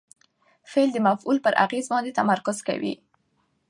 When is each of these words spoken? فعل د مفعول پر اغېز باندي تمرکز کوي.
فعل 0.71 0.89
د 0.93 0.97
مفعول 1.07 1.37
پر 1.45 1.53
اغېز 1.65 1.85
باندي 1.91 2.11
تمرکز 2.19 2.57
کوي. 2.67 2.93